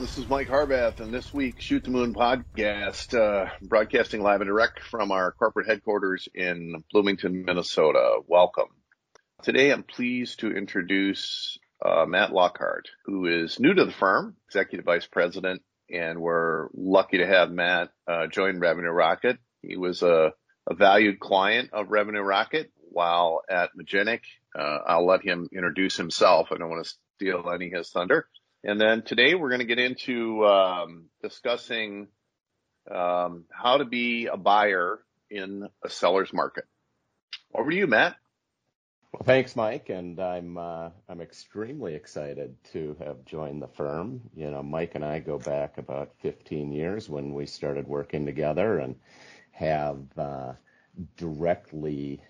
This 0.00 0.16
is 0.16 0.28
Mike 0.28 0.46
Harbath, 0.46 1.00
and 1.00 1.12
this 1.12 1.34
week 1.34 1.60
Shoot 1.60 1.82
the 1.82 1.90
Moon 1.90 2.14
podcast, 2.14 3.18
uh, 3.18 3.50
broadcasting 3.60 4.22
live 4.22 4.40
and 4.40 4.46
direct 4.46 4.78
from 4.80 5.10
our 5.10 5.32
corporate 5.32 5.66
headquarters 5.66 6.28
in 6.32 6.84
Bloomington, 6.92 7.44
Minnesota. 7.44 8.20
Welcome. 8.28 8.68
Today, 9.42 9.72
I'm 9.72 9.82
pleased 9.82 10.38
to 10.40 10.52
introduce 10.52 11.58
uh, 11.84 12.06
Matt 12.06 12.32
Lockhart, 12.32 12.88
who 13.06 13.26
is 13.26 13.58
new 13.58 13.74
to 13.74 13.84
the 13.84 13.92
firm, 13.92 14.36
executive 14.46 14.86
vice 14.86 15.06
president, 15.06 15.62
and 15.90 16.20
we're 16.20 16.68
lucky 16.74 17.18
to 17.18 17.26
have 17.26 17.50
Matt 17.50 17.90
uh, 18.06 18.28
join 18.28 18.60
Revenue 18.60 18.90
Rocket. 18.90 19.38
He 19.62 19.76
was 19.76 20.02
a, 20.02 20.32
a, 20.70 20.74
valued 20.76 21.18
client 21.18 21.70
of 21.72 21.90
Revenue 21.90 22.22
Rocket 22.22 22.70
while 22.76 23.42
at 23.50 23.70
Magenic. 23.74 24.22
Uh, 24.56 24.78
I'll 24.86 25.06
let 25.06 25.24
him 25.24 25.48
introduce 25.52 25.96
himself. 25.96 26.48
I 26.52 26.56
don't 26.56 26.70
want 26.70 26.86
to 26.86 26.94
steal 27.16 27.50
any 27.52 27.72
of 27.72 27.78
his 27.78 27.90
thunder. 27.90 28.28
And 28.64 28.80
then 28.80 29.02
today 29.02 29.34
we're 29.34 29.50
going 29.50 29.60
to 29.60 29.66
get 29.66 29.78
into 29.78 30.44
um, 30.44 31.04
discussing 31.22 32.08
um, 32.92 33.44
how 33.50 33.78
to 33.78 33.84
be 33.84 34.26
a 34.26 34.36
buyer 34.36 34.98
in 35.30 35.68
a 35.84 35.88
seller's 35.88 36.32
market. 36.32 36.64
Over 37.54 37.70
to 37.70 37.76
you, 37.76 37.86
Matt. 37.86 38.16
Well, 39.12 39.22
thanks, 39.24 39.56
Mike, 39.56 39.88
and 39.88 40.20
I'm 40.20 40.58
uh, 40.58 40.90
I'm 41.08 41.22
extremely 41.22 41.94
excited 41.94 42.56
to 42.72 42.94
have 42.98 43.24
joined 43.24 43.62
the 43.62 43.68
firm. 43.68 44.20
You 44.34 44.50
know, 44.50 44.62
Mike 44.62 44.96
and 44.96 45.04
I 45.04 45.20
go 45.20 45.38
back 45.38 45.78
about 45.78 46.12
15 46.20 46.72
years 46.72 47.08
when 47.08 47.32
we 47.32 47.46
started 47.46 47.88
working 47.88 48.26
together, 48.26 48.78
and 48.78 48.96
have 49.52 49.98
uh, 50.18 50.52
directly 51.16 52.22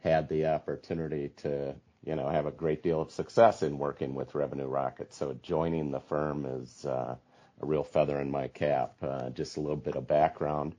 had 0.00 0.28
the 0.28 0.46
opportunity 0.46 1.30
to 1.36 1.76
you 2.04 2.16
know, 2.16 2.28
have 2.28 2.46
a 2.46 2.52
great 2.52 2.82
deal 2.82 3.00
of 3.00 3.10
success 3.10 3.62
in 3.62 3.78
working 3.78 4.14
with 4.14 4.34
Revenue 4.34 4.66
Rocket. 4.66 5.12
So 5.12 5.36
joining 5.42 5.90
the 5.90 6.00
firm 6.00 6.46
is 6.46 6.86
uh, 6.86 7.16
a 7.60 7.66
real 7.66 7.84
feather 7.84 8.20
in 8.20 8.30
my 8.30 8.48
cap. 8.48 8.94
Uh, 9.02 9.30
just 9.30 9.56
a 9.56 9.60
little 9.60 9.76
bit 9.76 9.96
of 9.96 10.06
background, 10.06 10.74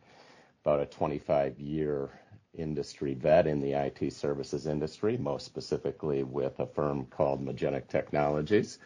about 0.63 0.81
a 0.81 0.85
25 0.85 1.59
year 1.59 2.09
industry 2.58 3.13
vet 3.13 3.47
in 3.47 3.61
the 3.61 3.73
IT 3.73 4.13
services 4.13 4.66
industry, 4.66 5.17
most 5.17 5.45
specifically 5.45 6.23
with 6.23 6.59
a 6.59 6.66
firm 6.66 7.05
called 7.05 7.41
Magenic 7.41 7.88
Technologies, 7.88 8.80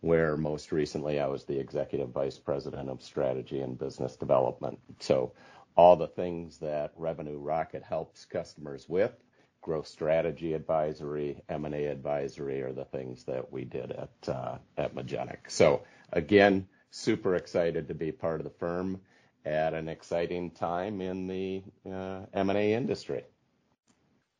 where 0.00 0.36
most 0.36 0.72
recently 0.72 1.18
I 1.18 1.26
was 1.26 1.44
the 1.44 1.58
executive 1.58 2.10
vice 2.10 2.38
president 2.38 2.88
of 2.88 3.02
strategy 3.02 3.60
and 3.60 3.78
business 3.78 4.16
development. 4.16 4.78
So 5.00 5.32
all 5.76 5.96
the 5.96 6.06
things 6.06 6.58
that 6.58 6.92
Revenue 6.96 7.38
Rocket 7.38 7.82
helps 7.82 8.24
customers 8.24 8.88
with, 8.88 9.12
growth 9.60 9.86
strategy 9.86 10.54
advisory, 10.54 11.42
M&A 11.48 11.86
advisory 11.86 12.62
are 12.62 12.72
the 12.72 12.84
things 12.86 13.24
that 13.24 13.52
we 13.52 13.64
did 13.64 13.92
at 13.92 14.28
uh, 14.28 14.58
at 14.76 14.94
Magenic. 14.94 15.48
So 15.50 15.82
again, 16.12 16.68
super 16.90 17.34
excited 17.34 17.88
to 17.88 17.94
be 17.94 18.12
part 18.12 18.40
of 18.40 18.44
the 18.44 18.58
firm 18.58 19.00
at 19.44 19.74
an 19.74 19.88
exciting 19.88 20.50
time 20.50 21.00
in 21.00 21.26
the 21.26 21.62
uh, 21.90 22.26
M&A 22.34 22.74
industry. 22.74 23.24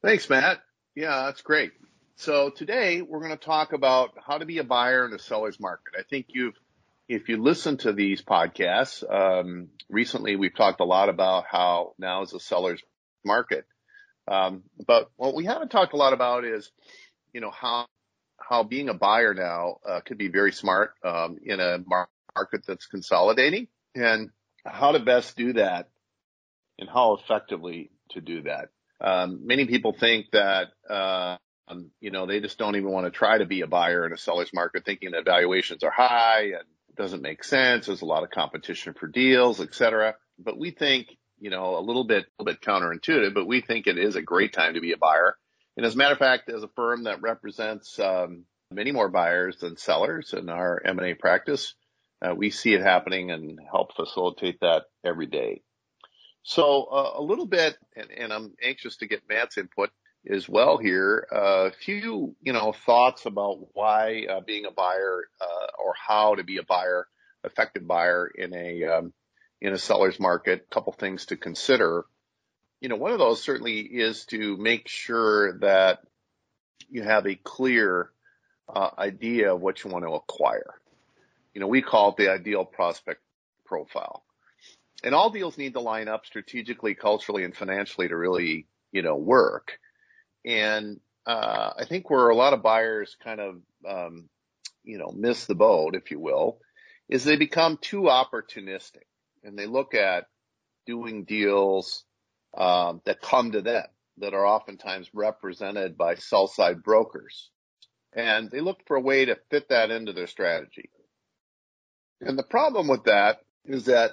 Thanks, 0.02 0.28
Matt. 0.28 0.60
Yeah, 0.94 1.24
that's 1.26 1.42
great. 1.42 1.72
So 2.16 2.50
today 2.50 3.00
we're 3.00 3.20
going 3.20 3.30
to 3.30 3.36
talk 3.36 3.72
about 3.72 4.10
how 4.26 4.38
to 4.38 4.44
be 4.44 4.58
a 4.58 4.64
buyer 4.64 5.06
in 5.06 5.14
a 5.14 5.18
seller's 5.18 5.58
market. 5.58 5.94
I 5.98 6.02
think 6.02 6.26
you've, 6.28 6.54
if 7.08 7.28
you 7.28 7.42
listen 7.42 7.78
to 7.78 7.92
these 7.92 8.20
podcasts, 8.20 9.02
um, 9.10 9.68
recently 9.88 10.36
we've 10.36 10.54
talked 10.54 10.80
a 10.80 10.84
lot 10.84 11.08
about 11.08 11.44
how 11.50 11.94
now 11.98 12.22
is 12.22 12.34
a 12.34 12.40
seller's 12.40 12.82
market. 13.24 13.64
Um, 14.30 14.62
but 14.86 15.10
what 15.16 15.34
we 15.34 15.44
haven't 15.44 15.70
talked 15.70 15.92
a 15.92 15.96
lot 15.96 16.12
about 16.12 16.44
is, 16.44 16.70
you 17.32 17.40
know, 17.40 17.50
how 17.50 17.86
how 18.38 18.62
being 18.62 18.88
a 18.88 18.94
buyer 18.94 19.34
now 19.34 19.76
uh, 19.88 20.00
could 20.00 20.18
be 20.18 20.28
very 20.28 20.52
smart 20.52 20.94
um, 21.04 21.36
in 21.44 21.60
a 21.60 21.78
market 21.86 22.64
that's 22.66 22.86
consolidating, 22.86 23.68
and 23.94 24.30
how 24.64 24.92
to 24.92 25.00
best 25.00 25.36
do 25.36 25.52
that, 25.54 25.88
and 26.78 26.88
how 26.88 27.14
effectively 27.14 27.90
to 28.10 28.20
do 28.20 28.42
that. 28.42 28.68
Um, 29.00 29.46
many 29.46 29.66
people 29.66 29.92
think 29.92 30.26
that 30.32 30.68
uh, 30.88 31.36
um, 31.68 31.90
you 32.00 32.10
know 32.10 32.26
they 32.26 32.40
just 32.40 32.58
don't 32.58 32.76
even 32.76 32.90
want 32.90 33.06
to 33.06 33.10
try 33.10 33.38
to 33.38 33.46
be 33.46 33.62
a 33.62 33.66
buyer 33.66 34.06
in 34.06 34.12
a 34.12 34.18
seller's 34.18 34.52
market, 34.54 34.84
thinking 34.84 35.12
that 35.12 35.24
valuations 35.24 35.82
are 35.82 35.90
high 35.90 36.52
and 36.54 36.64
doesn't 36.96 37.22
make 37.22 37.42
sense. 37.42 37.86
There's 37.86 38.02
a 38.02 38.06
lot 38.06 38.22
of 38.22 38.30
competition 38.30 38.94
for 38.94 39.06
deals, 39.06 39.60
et 39.60 39.74
cetera. 39.74 40.16
But 40.38 40.58
we 40.58 40.70
think 40.70 41.08
you 41.40 41.50
know, 41.50 41.78
a 41.78 41.80
little 41.80 42.04
bit, 42.04 42.26
a 42.38 42.42
little 42.42 42.54
bit 42.54 42.62
counterintuitive, 42.62 43.34
but 43.34 43.46
we 43.46 43.60
think 43.60 43.86
it 43.86 43.98
is 43.98 44.16
a 44.16 44.22
great 44.22 44.52
time 44.52 44.74
to 44.74 44.80
be 44.80 44.92
a 44.92 44.98
buyer. 44.98 45.36
And 45.76 45.86
as 45.86 45.94
a 45.94 45.98
matter 45.98 46.12
of 46.12 46.18
fact, 46.18 46.50
as 46.50 46.62
a 46.62 46.68
firm 46.68 47.04
that 47.04 47.22
represents 47.22 47.98
um, 47.98 48.44
many 48.70 48.92
more 48.92 49.08
buyers 49.08 49.56
than 49.58 49.76
sellers 49.76 50.34
in 50.34 50.48
our 50.48 50.80
M&A 50.84 51.14
practice, 51.14 51.74
uh, 52.22 52.34
we 52.34 52.50
see 52.50 52.74
it 52.74 52.82
happening 52.82 53.30
and 53.30 53.58
help 53.70 53.96
facilitate 53.96 54.60
that 54.60 54.84
every 55.04 55.26
day. 55.26 55.62
So 56.42 56.84
uh, 56.84 57.12
a 57.16 57.22
little 57.22 57.46
bit, 57.46 57.76
and, 57.96 58.10
and, 58.10 58.32
I'm 58.32 58.54
anxious 58.62 58.96
to 58.98 59.06
get 59.06 59.28
Matt's 59.28 59.58
input 59.58 59.90
as 60.28 60.48
well 60.48 60.78
here. 60.78 61.26
A 61.30 61.34
uh, 61.34 61.70
few, 61.84 62.34
you 62.40 62.52
know, 62.52 62.72
thoughts 62.72 63.26
about 63.26 63.68
why 63.74 64.26
uh, 64.28 64.40
being 64.40 64.64
a 64.64 64.70
buyer 64.70 65.24
uh, 65.40 65.66
or 65.82 65.94
how 65.94 66.34
to 66.34 66.44
be 66.44 66.56
a 66.56 66.62
buyer, 66.62 67.06
effective 67.44 67.86
buyer 67.86 68.30
in 68.34 68.54
a 68.54 68.84
um, 68.84 69.12
in 69.60 69.72
a 69.72 69.78
seller's 69.78 70.18
market, 70.18 70.66
a 70.70 70.74
couple 70.74 70.92
things 70.92 71.26
to 71.26 71.36
consider. 71.36 72.04
You 72.80 72.88
know, 72.88 72.96
one 72.96 73.12
of 73.12 73.18
those 73.18 73.42
certainly 73.42 73.80
is 73.80 74.24
to 74.26 74.56
make 74.56 74.88
sure 74.88 75.58
that 75.58 76.00
you 76.88 77.02
have 77.02 77.26
a 77.26 77.34
clear 77.34 78.10
uh, 78.68 78.90
idea 78.98 79.54
of 79.54 79.60
what 79.60 79.84
you 79.84 79.90
want 79.90 80.04
to 80.04 80.12
acquire. 80.12 80.74
You 81.54 81.60
know, 81.60 81.66
we 81.66 81.82
call 81.82 82.10
it 82.10 82.16
the 82.16 82.30
ideal 82.30 82.64
prospect 82.64 83.20
profile. 83.66 84.24
And 85.02 85.14
all 85.14 85.30
deals 85.30 85.58
need 85.58 85.74
to 85.74 85.80
line 85.80 86.08
up 86.08 86.26
strategically, 86.26 86.94
culturally, 86.94 87.44
and 87.44 87.56
financially 87.56 88.08
to 88.08 88.16
really, 88.16 88.66
you 88.92 89.02
know, 89.02 89.16
work. 89.16 89.78
And 90.44 91.00
uh, 91.26 91.70
I 91.78 91.84
think 91.84 92.08
where 92.08 92.28
a 92.28 92.36
lot 92.36 92.52
of 92.52 92.62
buyers 92.62 93.16
kind 93.22 93.40
of, 93.40 93.56
um, 93.86 94.28
you 94.84 94.98
know, 94.98 95.12
miss 95.14 95.46
the 95.46 95.54
boat, 95.54 95.94
if 95.94 96.10
you 96.10 96.20
will, 96.20 96.58
is 97.08 97.24
they 97.24 97.36
become 97.36 97.78
too 97.80 98.02
opportunistic 98.02 99.04
and 99.42 99.58
they 99.58 99.66
look 99.66 99.94
at 99.94 100.26
doing 100.86 101.24
deals 101.24 102.04
um, 102.56 103.00
that 103.04 103.20
come 103.20 103.52
to 103.52 103.62
them 103.62 103.86
that 104.18 104.34
are 104.34 104.46
oftentimes 104.46 105.08
represented 105.14 105.96
by 105.96 106.14
sell 106.16 106.46
side 106.46 106.82
brokers. 106.82 107.50
And 108.12 108.50
they 108.50 108.60
look 108.60 108.80
for 108.86 108.96
a 108.96 109.00
way 109.00 109.26
to 109.26 109.38
fit 109.50 109.68
that 109.68 109.90
into 109.90 110.12
their 110.12 110.26
strategy. 110.26 110.90
And 112.20 112.38
the 112.38 112.42
problem 112.44 112.88
with 112.88 113.04
that 113.04 113.38
is 113.64 113.86
that 113.86 114.12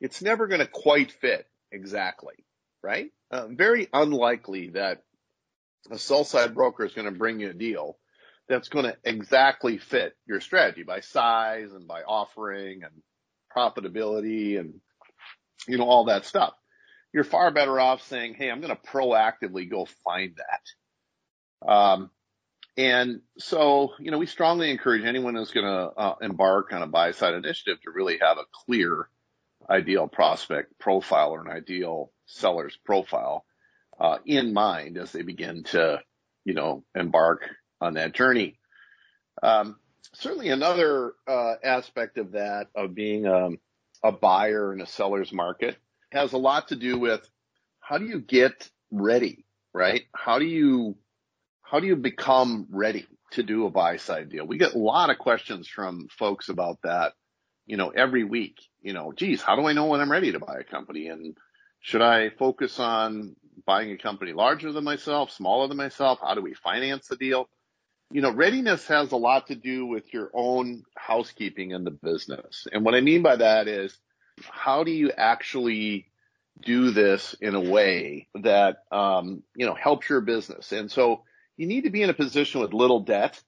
it's 0.00 0.22
never 0.22 0.46
going 0.46 0.60
to 0.60 0.66
quite 0.66 1.12
fit 1.12 1.46
exactly, 1.72 2.44
right? 2.82 3.10
Uh, 3.30 3.48
very 3.48 3.88
unlikely 3.92 4.70
that 4.70 5.02
a 5.90 5.98
sell 5.98 6.24
side 6.24 6.54
broker 6.54 6.84
is 6.84 6.94
going 6.94 7.10
to 7.10 7.18
bring 7.18 7.40
you 7.40 7.50
a 7.50 7.54
deal 7.54 7.98
that's 8.48 8.68
going 8.68 8.84
to 8.84 8.96
exactly 9.04 9.78
fit 9.78 10.14
your 10.26 10.40
strategy 10.40 10.82
by 10.82 11.00
size 11.00 11.72
and 11.72 11.86
by 11.86 12.02
offering 12.02 12.82
and 12.82 12.92
profitability 13.54 14.58
and, 14.58 14.74
you 15.66 15.78
know, 15.78 15.88
all 15.88 16.06
that 16.06 16.24
stuff. 16.24 16.54
You're 17.12 17.24
far 17.24 17.50
better 17.50 17.80
off 17.80 18.02
saying, 18.06 18.34
Hey, 18.34 18.50
I'm 18.50 18.60
going 18.60 18.74
to 18.74 18.90
proactively 18.90 19.70
go 19.70 19.86
find 20.04 20.36
that. 20.36 21.68
Um, 21.70 22.10
and 22.76 23.22
so, 23.38 23.90
you 23.98 24.12
know, 24.12 24.18
we 24.18 24.26
strongly 24.26 24.70
encourage 24.70 25.04
anyone 25.04 25.34
who's 25.34 25.50
going 25.50 25.66
to 25.66 25.98
uh, 25.98 26.14
embark 26.22 26.72
on 26.72 26.82
a 26.82 26.86
buy 26.86 27.10
side 27.10 27.34
initiative 27.34 27.78
to 27.82 27.90
really 27.90 28.18
have 28.22 28.38
a 28.38 28.44
clear 28.52 29.08
ideal 29.68 30.06
prospect 30.06 30.78
profile 30.78 31.30
or 31.32 31.40
an 31.40 31.50
ideal 31.50 32.12
seller's 32.26 32.78
profile 32.84 33.44
uh, 33.98 34.18
in 34.24 34.52
mind 34.52 34.96
as 34.96 35.10
they 35.10 35.22
begin 35.22 35.64
to, 35.64 36.00
you 36.44 36.54
know, 36.54 36.84
embark 36.94 37.48
on 37.80 37.94
that 37.94 38.14
journey. 38.14 38.58
Um, 39.42 39.76
certainly 40.14 40.48
another 40.48 41.12
uh, 41.26 41.54
aspect 41.62 42.18
of 42.18 42.32
that 42.32 42.68
of 42.74 42.94
being 42.94 43.26
um, 43.26 43.58
a 44.02 44.12
buyer 44.12 44.72
in 44.72 44.80
a 44.80 44.86
seller's 44.86 45.32
market 45.32 45.76
has 46.12 46.32
a 46.32 46.38
lot 46.38 46.68
to 46.68 46.76
do 46.76 46.98
with 46.98 47.28
how 47.80 47.98
do 47.98 48.06
you 48.06 48.20
get 48.20 48.70
ready, 48.90 49.44
right? 49.72 50.02
How 50.14 50.38
do 50.38 50.44
you 50.44 50.96
how 51.62 51.80
do 51.80 51.86
you 51.86 51.96
become 51.96 52.66
ready 52.70 53.06
to 53.32 53.42
do 53.42 53.66
a 53.66 53.70
buy 53.70 53.96
side 53.98 54.30
deal? 54.30 54.46
We 54.46 54.58
get 54.58 54.74
a 54.74 54.78
lot 54.78 55.10
of 55.10 55.18
questions 55.18 55.68
from 55.68 56.08
folks 56.18 56.48
about 56.48 56.78
that, 56.82 57.12
you 57.66 57.76
know, 57.76 57.90
every 57.90 58.24
week. 58.24 58.56
You 58.80 58.94
know, 58.94 59.12
geez, 59.12 59.42
how 59.42 59.56
do 59.56 59.66
I 59.66 59.72
know 59.74 59.86
when 59.86 60.00
I'm 60.00 60.10
ready 60.10 60.32
to 60.32 60.38
buy 60.38 60.58
a 60.60 60.64
company? 60.64 61.08
And 61.08 61.36
should 61.80 62.00
I 62.02 62.30
focus 62.30 62.78
on 62.78 63.36
buying 63.66 63.90
a 63.92 63.98
company 63.98 64.32
larger 64.32 64.72
than 64.72 64.84
myself, 64.84 65.30
smaller 65.30 65.68
than 65.68 65.76
myself? 65.76 66.20
How 66.22 66.34
do 66.34 66.40
we 66.40 66.54
finance 66.54 67.08
the 67.08 67.16
deal? 67.16 67.48
You 68.10 68.22
know, 68.22 68.32
readiness 68.32 68.86
has 68.86 69.12
a 69.12 69.16
lot 69.16 69.48
to 69.48 69.54
do 69.54 69.86
with 69.86 70.12
your 70.14 70.30
own 70.32 70.84
housekeeping 70.96 71.72
in 71.72 71.84
the 71.84 71.90
business. 71.90 72.66
And 72.72 72.84
what 72.84 72.94
I 72.94 73.00
mean 73.00 73.22
by 73.22 73.36
that 73.36 73.68
is 73.68 73.96
how 74.42 74.84
do 74.84 74.90
you 74.90 75.10
actually 75.10 76.06
do 76.60 76.90
this 76.90 77.34
in 77.40 77.54
a 77.54 77.60
way 77.60 78.28
that, 78.34 78.78
um, 78.90 79.42
you 79.54 79.66
know, 79.66 79.74
helps 79.74 80.08
your 80.08 80.20
business? 80.22 80.72
And 80.72 80.90
so 80.90 81.22
you 81.56 81.66
need 81.66 81.84
to 81.84 81.90
be 81.90 82.02
in 82.02 82.10
a 82.10 82.14
position 82.14 82.60
with 82.60 82.72
little 82.72 83.00
debt. 83.00 83.40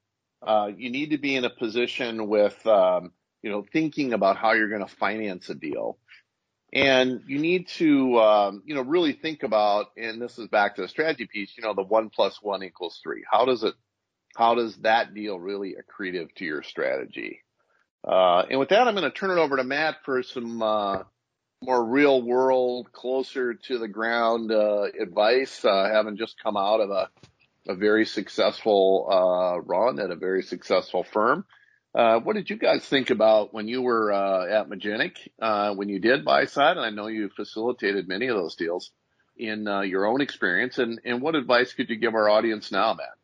Uh, 0.46 0.70
you 0.76 0.90
need 0.90 1.10
to 1.10 1.18
be 1.18 1.36
in 1.36 1.44
a 1.44 1.50
position 1.50 2.28
with, 2.28 2.66
um, 2.66 3.12
you 3.42 3.50
know, 3.50 3.64
thinking 3.72 4.12
about 4.12 4.36
how 4.36 4.52
you're 4.52 4.68
going 4.68 4.86
to 4.86 4.94
finance 4.96 5.48
a 5.48 5.54
deal. 5.54 5.98
And 6.72 7.22
you 7.26 7.38
need 7.38 7.68
to, 7.78 8.20
um, 8.20 8.62
you 8.64 8.74
know, 8.74 8.82
really 8.82 9.12
think 9.12 9.42
about, 9.42 9.86
and 9.96 10.20
this 10.20 10.38
is 10.38 10.48
back 10.48 10.76
to 10.76 10.82
the 10.82 10.88
strategy 10.88 11.26
piece, 11.26 11.56
you 11.56 11.64
know, 11.64 11.74
the 11.74 11.82
one 11.82 12.10
plus 12.10 12.40
one 12.42 12.62
equals 12.62 13.00
three. 13.02 13.24
How 13.28 13.44
does 13.44 13.64
it, 13.64 13.74
how 14.36 14.54
does 14.54 14.76
that 14.78 15.14
deal 15.14 15.38
really 15.38 15.74
accretive 15.74 16.34
to 16.36 16.44
your 16.44 16.62
strategy? 16.62 17.40
Uh, 18.06 18.44
and 18.48 18.58
with 18.58 18.70
that, 18.70 18.88
I'm 18.88 18.94
going 18.94 19.10
to 19.10 19.10
turn 19.10 19.30
it 19.30 19.40
over 19.40 19.56
to 19.56 19.64
Matt 19.64 19.96
for 20.04 20.22
some, 20.22 20.62
uh, 20.62 21.02
more 21.62 21.84
real 21.84 22.22
world, 22.22 22.90
closer 22.90 23.52
to 23.52 23.78
the 23.78 23.88
ground, 23.88 24.50
uh, 24.50 24.86
advice, 24.98 25.62
uh, 25.62 25.90
having 25.92 26.16
just 26.16 26.42
come 26.42 26.56
out 26.56 26.80
of 26.80 26.90
a, 26.90 27.10
a 27.68 27.74
very 27.74 28.06
successful, 28.06 29.06
uh, 29.10 29.60
run 29.60 30.00
at 30.00 30.10
a 30.10 30.16
very 30.16 30.42
successful 30.42 31.04
firm. 31.04 31.44
Uh, 31.94 32.18
what 32.20 32.34
did 32.34 32.48
you 32.48 32.56
guys 32.56 32.82
think 32.86 33.10
about 33.10 33.52
when 33.52 33.68
you 33.68 33.82
were 33.82 34.10
uh, 34.10 34.46
at 34.46 34.70
Magenic, 34.70 35.28
uh, 35.42 35.74
when 35.74 35.90
you 35.90 35.98
did 35.98 36.24
buy 36.24 36.46
side? 36.46 36.78
And 36.78 36.86
I 36.86 36.90
know 36.90 37.08
you 37.08 37.28
facilitated 37.28 38.08
many 38.08 38.28
of 38.28 38.36
those 38.36 38.54
deals 38.54 38.90
in 39.36 39.64
your 39.84 40.06
own 40.06 40.22
experience. 40.22 40.78
And, 40.78 41.00
and 41.04 41.20
what 41.20 41.34
advice 41.34 41.74
could 41.74 41.90
you 41.90 41.96
give 41.96 42.14
our 42.14 42.30
audience 42.30 42.72
now, 42.72 42.94
Matt? 42.94 43.19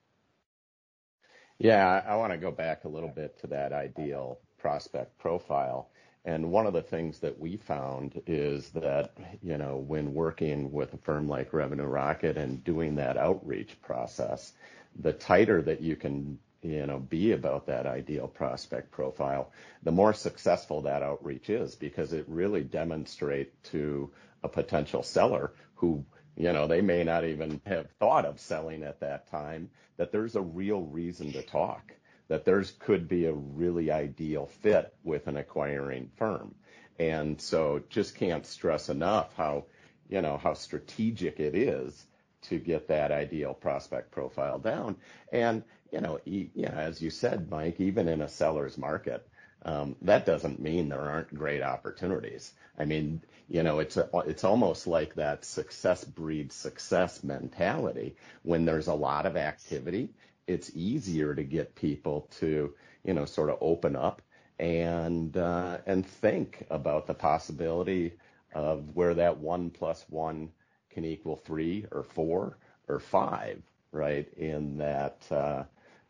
Yeah, 1.58 2.03
I, 2.06 2.17
want 2.17 2.32
to 2.32 2.38
go 2.38 2.50
back 2.50 2.85
a 2.85 2.88
little 2.88 3.08
bit 3.08 3.38
to 3.41 3.47
that 3.49 3.73
ideal 3.73 4.38
prospect 4.58 5.19
profile. 5.19 5.88
And 6.25 6.50
one 6.50 6.67
of 6.67 6.73
the 6.73 6.82
things 6.82 7.20
that 7.20 7.38
we 7.38 7.56
found 7.56 8.20
is 8.26 8.70
that, 8.70 9.12
you 9.43 9.56
know, 9.56 9.76
when 9.76 10.12
working 10.12 10.73
with 10.73 10.93
a 10.93 10.99
firm 10.99 11.29
like 11.29 11.53
Revenue 11.53 11.85
Rocket 11.85 12.37
and 12.37 12.62
doing 12.64 12.97
that 12.97 13.17
outreach 13.17 13.81
process, 13.81 14.53
the 14.99 15.12
tighter 15.12 15.62
that 15.62 15.81
you 15.81 15.97
can 15.97 16.38
you 16.62 16.87
know, 16.87 16.99
be 16.99 17.32
about 17.32 17.67
that 17.67 17.87
ideal 17.87 18.26
prospect 18.26 18.91
profile, 18.91 19.53
the 19.82 19.93
more 19.93 20.12
successful 20.12 20.82
that 20.82 21.03
outreach 21.03 21.49
is 21.49 21.75
because 21.75 22.12
it 22.12 22.25
really 22.29 22.62
demonstrate 22.62 23.62
to 23.62 24.11
a 24.43 24.49
potential 24.49 25.03
seller 25.03 25.53
who, 25.76 26.05
you 26.36 26.52
know, 26.52 26.66
they 26.66 26.80
may 26.80 27.04
not 27.04 27.24
even 27.24 27.60
have 27.66 27.90
thought 27.98 28.24
of 28.24 28.40
selling 28.40 28.82
at 28.82 29.00
that 29.00 29.30
time, 29.30 29.70
that 29.96 30.12
there's 30.12 30.36
a 30.36 30.42
real 30.42 30.82
reason 30.82 31.32
to 31.32 31.42
talk, 31.42 31.92
that 32.28 32.44
there's 32.44 32.70
could 32.72 33.08
be 33.08 33.26
a 33.26 33.32
really 33.32 33.90
ideal 33.90 34.46
fit 34.46 34.94
with 35.02 35.26
an 35.26 35.36
acquiring 35.36 36.10
firm. 36.16 36.54
And 36.98 37.40
so 37.40 37.82
just 37.88 38.14
can't 38.14 38.46
stress 38.46 38.88
enough 38.88 39.34
how, 39.36 39.64
you 40.08 40.20
know, 40.22 40.36
how 40.36 40.54
strategic 40.54 41.40
it 41.40 41.54
is 41.54 42.06
to 42.42 42.58
get 42.58 42.88
that 42.88 43.12
ideal 43.12 43.54
prospect 43.54 44.10
profile 44.12 44.58
down. 44.58 44.96
And 45.32 45.62
you 45.92 46.00
know, 46.00 46.18
yeah, 46.24 46.72
as 46.72 47.00
you 47.00 47.10
said, 47.10 47.50
Mike, 47.50 47.80
even 47.80 48.08
in 48.08 48.20
a 48.20 48.28
seller's 48.28 48.76
market, 48.76 49.26
um, 49.62 49.96
that 50.02 50.26
doesn't 50.26 50.60
mean 50.60 50.88
there 50.88 51.00
aren't 51.00 51.34
great 51.34 51.62
opportunities. 51.62 52.52
I 52.78 52.84
mean, 52.84 53.22
you 53.48 53.62
know, 53.62 53.78
it's 53.78 53.96
a, 53.96 54.08
it's 54.26 54.44
almost 54.44 54.87
like 54.87 55.14
that 55.14 55.44
success 55.44 56.04
breeds 56.04 56.54
success 56.54 57.22
mentality. 57.22 58.16
When 58.43 58.64
there's 58.64 58.88
a 58.88 58.94
lot 58.94 59.26
of 59.26 59.37
activity, 59.37 60.10
it's 60.46 60.70
easier 60.75 61.34
to 61.34 61.44
get 61.44 61.75
people 61.75 62.28
to, 62.38 62.75
you 63.04 63.14
know, 63.14 63.25
sort 63.25 63.50
of 63.50 63.58
open 63.60 63.94
up 63.96 64.22
and 64.58 65.37
uh, 65.37 65.78
and 65.87 66.06
think 66.06 66.66
about 66.70 67.06
the 67.06 67.14
possibility 67.14 68.14
of 68.54 68.96
where 68.96 69.14
that 69.14 69.38
one 69.38 69.70
plus 69.70 70.04
one 70.08 70.50
can 70.90 71.04
equal 71.04 71.37
three 71.37 71.87
or 71.93 72.02
four 72.02 72.56
or 72.88 72.98
five, 72.98 73.62
right? 73.93 74.32
In 74.37 74.78
that 74.78 75.25
uh, 75.31 75.64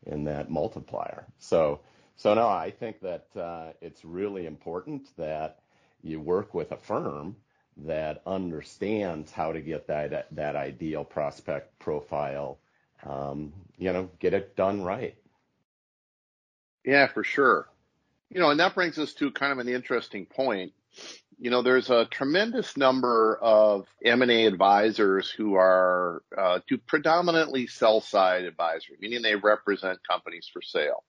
in 0.06 0.24
that 0.24 0.50
multiplier. 0.50 1.26
So, 1.38 1.80
so 2.14 2.34
no, 2.34 2.48
I 2.48 2.70
think 2.70 3.00
that 3.00 3.26
uh, 3.36 3.72
it's 3.82 4.04
really 4.04 4.46
important 4.46 5.14
that 5.18 5.58
you 6.06 6.20
work 6.20 6.54
with 6.54 6.72
a 6.72 6.76
firm 6.76 7.36
that 7.78 8.22
understands 8.26 9.30
how 9.30 9.52
to 9.52 9.60
get 9.60 9.86
that 9.88 10.26
that 10.34 10.56
ideal 10.56 11.04
prospect 11.04 11.78
profile. 11.78 12.58
Um, 13.04 13.52
you 13.76 13.92
know, 13.92 14.10
get 14.18 14.34
it 14.34 14.56
done 14.56 14.82
right. 14.82 15.14
Yeah, 16.84 17.08
for 17.08 17.24
sure. 17.24 17.68
You 18.30 18.40
know, 18.40 18.50
and 18.50 18.60
that 18.60 18.74
brings 18.74 18.98
us 18.98 19.12
to 19.14 19.30
kind 19.30 19.52
of 19.52 19.58
an 19.58 19.68
interesting 19.68 20.24
point. 20.26 20.72
You 21.38 21.50
know, 21.50 21.60
there's 21.60 21.90
a 21.90 22.06
tremendous 22.06 22.76
number 22.76 23.38
of 23.42 23.86
M&A 24.02 24.46
advisors 24.46 25.30
who 25.30 25.54
are 25.54 26.22
uh, 26.36 26.60
do 26.66 26.78
predominantly 26.78 27.66
sell 27.66 28.00
side 28.00 28.44
advisory, 28.44 28.96
meaning 29.00 29.20
they 29.20 29.36
represent 29.36 29.98
companies 30.08 30.48
for 30.50 30.62
sale. 30.62 31.04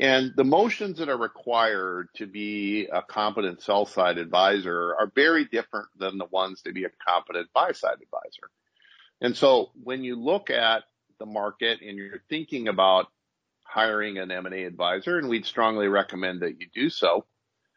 And 0.00 0.32
the 0.36 0.44
motions 0.44 0.98
that 0.98 1.08
are 1.08 1.18
required 1.18 2.08
to 2.16 2.26
be 2.26 2.86
a 2.92 3.02
competent 3.02 3.62
sell 3.62 3.84
side 3.84 4.18
advisor 4.18 4.94
are 4.94 5.10
very 5.12 5.44
different 5.44 5.88
than 5.98 6.18
the 6.18 6.26
ones 6.26 6.62
to 6.62 6.72
be 6.72 6.84
a 6.84 6.90
competent 7.06 7.48
buy 7.52 7.72
side 7.72 7.98
advisor. 8.00 8.50
And 9.20 9.36
so 9.36 9.72
when 9.82 10.04
you 10.04 10.14
look 10.14 10.50
at 10.50 10.84
the 11.18 11.26
market 11.26 11.80
and 11.82 11.98
you're 11.98 12.22
thinking 12.28 12.68
about 12.68 13.06
hiring 13.64 14.18
an 14.18 14.30
M&A 14.30 14.64
advisor, 14.64 15.18
and 15.18 15.28
we'd 15.28 15.46
strongly 15.46 15.88
recommend 15.88 16.42
that 16.42 16.60
you 16.60 16.68
do 16.72 16.90
so, 16.90 17.24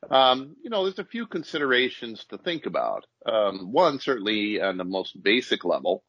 um, 0.09 0.56
you 0.63 0.69
know, 0.69 0.83
there's 0.83 1.00
a 1.00 1.03
few 1.03 1.25
considerations 1.25 2.25
to 2.25 2.38
think 2.38 2.68
about. 2.68 3.06
Um, 3.25 3.71
one, 3.71 4.00
certainly 4.00 4.62
on 4.62 4.77
the 4.77 4.83
most 4.83 5.21
basic 5.21 5.65
level, 5.65 6.03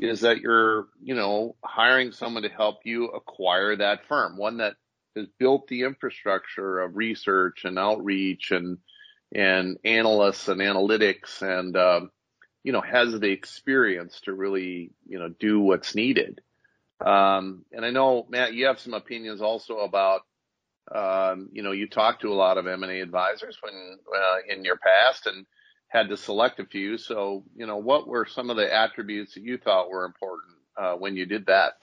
is 0.00 0.20
that 0.20 0.40
you're, 0.40 0.88
you 1.02 1.14
know, 1.14 1.56
hiring 1.64 2.12
someone 2.12 2.42
to 2.42 2.48
help 2.48 2.80
you 2.84 3.06
acquire 3.06 3.76
that 3.76 4.06
firm, 4.08 4.36
one 4.36 4.58
that 4.58 4.74
has 5.16 5.26
built 5.38 5.68
the 5.68 5.82
infrastructure 5.82 6.80
of 6.80 6.96
research 6.96 7.64
and 7.64 7.78
outreach 7.78 8.50
and 8.50 8.78
and 9.34 9.78
analysts 9.84 10.48
and 10.48 10.60
analytics 10.60 11.40
and 11.40 11.76
um, 11.76 12.10
you 12.62 12.72
know 12.72 12.80
has 12.80 13.18
the 13.18 13.30
experience 13.30 14.20
to 14.22 14.32
really 14.32 14.90
you 15.06 15.18
know 15.18 15.28
do 15.28 15.60
what's 15.60 15.94
needed. 15.94 16.40
Um, 17.04 17.64
and 17.72 17.84
I 17.84 17.90
know 17.90 18.26
Matt, 18.28 18.54
you 18.54 18.66
have 18.66 18.78
some 18.78 18.94
opinions 18.94 19.42
also 19.42 19.78
about 19.78 20.22
um, 20.94 21.48
you 21.52 21.62
know, 21.62 21.72
you 21.72 21.86
talked 21.88 22.22
to 22.22 22.32
a 22.32 22.34
lot 22.34 22.58
of 22.58 22.66
M&A 22.66 23.00
advisors 23.00 23.58
when 23.62 23.98
uh, 24.14 24.54
in 24.54 24.64
your 24.64 24.76
past 24.76 25.26
and 25.26 25.46
had 25.88 26.08
to 26.08 26.16
select 26.16 26.58
a 26.58 26.66
few. 26.66 26.98
So, 26.98 27.44
you 27.54 27.66
know, 27.66 27.76
what 27.76 28.08
were 28.08 28.26
some 28.26 28.50
of 28.50 28.56
the 28.56 28.72
attributes 28.72 29.34
that 29.34 29.44
you 29.44 29.58
thought 29.58 29.90
were 29.90 30.04
important 30.04 30.56
uh, 30.76 30.94
when 30.94 31.16
you 31.16 31.26
did 31.26 31.46
that? 31.46 31.74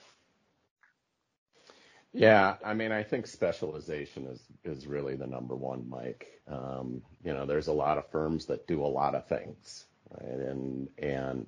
Yeah, 2.12 2.56
I 2.64 2.74
mean, 2.74 2.92
I 2.92 3.04
think 3.04 3.26
specialization 3.26 4.26
is 4.26 4.42
is 4.64 4.86
really 4.86 5.16
the 5.16 5.26
number 5.28 5.54
one, 5.54 5.88
Mike. 5.88 6.26
Um, 6.48 7.02
you 7.24 7.32
know, 7.34 7.46
there's 7.46 7.68
a 7.68 7.72
lot 7.72 7.98
of 7.98 8.10
firms 8.10 8.46
that 8.46 8.66
do 8.66 8.84
a 8.84 8.86
lot 8.88 9.14
of 9.14 9.28
things, 9.28 9.86
right? 10.10 10.40
And 10.40 10.88
and 10.98 11.46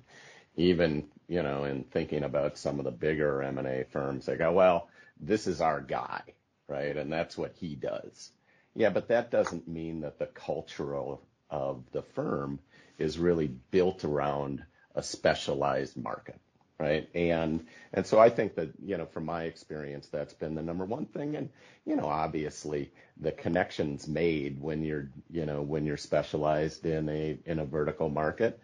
even 0.55 1.09
you 1.27 1.43
know, 1.43 1.65
in 1.65 1.83
thinking 1.85 2.23
about 2.23 2.57
some 2.57 2.79
of 2.79 2.85
the 2.85 2.91
bigger 2.91 3.43
M 3.43 3.57
and 3.57 3.67
A 3.67 3.85
firms, 3.85 4.25
they 4.25 4.37
go, 4.37 4.53
well, 4.53 4.89
this 5.19 5.47
is 5.47 5.61
our 5.61 5.81
guy, 5.81 6.21
right? 6.67 6.95
And 6.97 7.11
that's 7.11 7.37
what 7.37 7.53
he 7.55 7.75
does. 7.75 8.31
Yeah, 8.75 8.89
but 8.91 9.09
that 9.09 9.31
doesn't 9.31 9.67
mean 9.67 10.01
that 10.01 10.19
the 10.19 10.27
cultural 10.27 11.21
of 11.49 11.83
the 11.91 12.03
firm 12.03 12.59
is 12.99 13.19
really 13.19 13.47
built 13.47 14.05
around 14.05 14.63
a 14.95 15.03
specialized 15.03 15.97
market, 15.97 16.39
right? 16.79 17.07
And 17.15 17.65
and 17.93 18.05
so 18.05 18.19
I 18.19 18.29
think 18.29 18.55
that 18.55 18.69
you 18.83 18.97
know 18.97 19.05
from 19.05 19.25
my 19.25 19.43
experience 19.43 20.07
that's 20.07 20.33
been 20.33 20.55
the 20.55 20.61
number 20.63 20.85
one 20.85 21.05
thing. 21.05 21.35
And 21.35 21.49
you 21.85 21.95
know 21.95 22.07
obviously 22.07 22.91
the 23.17 23.31
connections 23.31 24.07
made 24.07 24.61
when 24.61 24.83
you're 24.83 25.09
you 25.29 25.45
know 25.45 25.61
when 25.61 25.85
you're 25.85 25.97
specialized 25.97 26.85
in 26.85 27.09
a 27.09 27.37
in 27.45 27.59
a 27.59 27.65
vertical 27.65 28.09
market, 28.09 28.59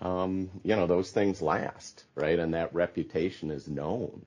um, 0.00 0.50
you 0.62 0.76
know 0.76 0.86
those 0.86 1.10
things 1.10 1.42
last, 1.42 2.04
right? 2.14 2.38
And 2.38 2.54
that 2.54 2.74
reputation 2.74 3.50
is 3.50 3.68
known. 3.68 4.24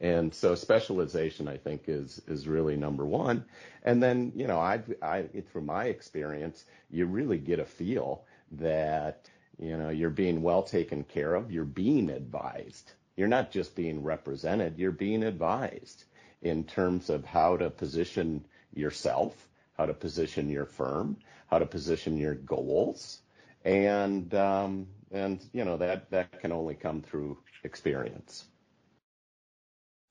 And 0.00 0.34
so 0.34 0.54
specialization, 0.54 1.46
I 1.46 1.58
think, 1.58 1.82
is 1.86 2.22
is 2.26 2.48
really 2.48 2.76
number 2.76 3.04
one. 3.04 3.44
And 3.82 4.02
then, 4.02 4.32
you 4.34 4.46
know, 4.46 4.58
I've 4.58 4.92
I 5.02 5.26
from 5.52 5.66
my 5.66 5.86
experience, 5.86 6.64
you 6.90 7.06
really 7.06 7.38
get 7.38 7.58
a 7.58 7.66
feel 7.66 8.24
that 8.52 9.28
you 9.60 9.76
know 9.76 9.90
you're 9.90 10.10
being 10.10 10.42
well 10.42 10.62
taken 10.62 11.04
care 11.04 11.34
of. 11.34 11.52
You're 11.52 11.64
being 11.64 12.10
advised. 12.10 12.92
You're 13.16 13.28
not 13.28 13.50
just 13.50 13.76
being 13.76 14.02
represented. 14.02 14.78
You're 14.78 14.92
being 14.92 15.22
advised 15.22 16.04
in 16.42 16.64
terms 16.64 17.10
of 17.10 17.24
how 17.24 17.56
to 17.58 17.68
position 17.68 18.44
yourself, 18.74 19.48
how 19.76 19.86
to 19.86 19.94
position 19.94 20.48
your 20.48 20.64
firm, 20.64 21.16
how 21.48 21.58
to 21.58 21.66
position 21.66 22.16
your 22.16 22.34
goals, 22.34 23.20
and 23.64 24.32
um, 24.34 24.86
and 25.12 25.44
you 25.52 25.64
know 25.64 25.76
that 25.76 26.10
that 26.10 26.40
can 26.40 26.52
only 26.52 26.74
come 26.74 27.02
through 27.02 27.36
experience. 27.64 28.44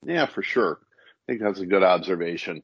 Yeah, 0.06 0.28
for 0.28 0.44
sure. 0.44 0.80
I 0.82 1.32
think 1.32 1.42
that's 1.42 1.60
a 1.60 1.66
good 1.66 1.84
observation. 1.84 2.64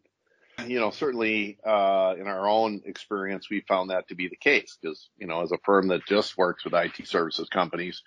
You 0.68 0.80
know, 0.80 0.92
certainly 0.92 1.60
uh, 1.66 2.16
in 2.20 2.28
our 2.28 2.48
own 2.50 2.82
experience, 2.86 3.50
we 3.50 3.62
found 3.68 3.92
that 3.92 4.08
to 4.10 4.16
be 4.16 4.28
the 4.30 4.38
case 4.38 4.78
because, 4.82 5.10
you 5.18 5.28
know, 5.28 5.42
as 5.44 5.52
a 5.52 5.58
firm 5.66 5.90
that 5.90 6.06
just 6.08 6.38
works 6.38 6.66
with 6.66 6.74
IT 6.74 7.08
services 7.08 7.50
companies, 7.50 8.04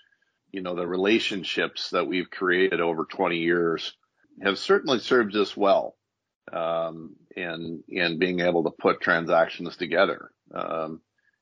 you 0.52 0.62
know, 0.62 0.74
the 0.74 0.86
relationships 0.86 1.90
that 1.90 2.06
we've 2.06 2.30
created 2.30 2.80
over 2.80 3.04
20 3.04 3.38
years 3.38 3.96
have 4.42 4.58
certainly 4.58 5.00
served 5.00 5.36
us 5.36 5.56
well. 5.56 5.96
um, 6.52 7.16
and 7.36 7.82
and 7.90 8.18
being 8.18 8.40
able 8.40 8.64
to 8.64 8.70
put 8.70 9.00
transactions 9.00 9.76
together. 9.76 10.30
Um, 10.54 11.00